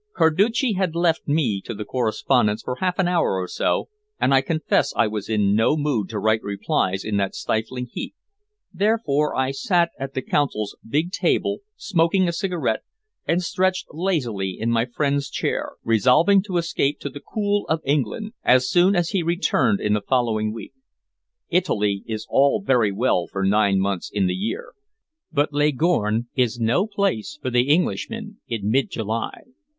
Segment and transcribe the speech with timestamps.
[0.17, 3.87] Carducci had left me to the correspondence for half an hour or so,
[4.19, 8.15] and I confess I was in no mood to write replies in that stifling heat,
[8.73, 12.81] therefore I sat at the Consul's big table, smoking a cigarette
[13.27, 18.33] and stretched lazily in my friend's chair, resolving to escape to the cool of England
[18.43, 20.73] as soon as he returned in the following week.
[21.49, 24.73] Italy is all very well for nine months in the year,
[25.31, 29.41] but Leghorn is no place for the Englishman in mid July.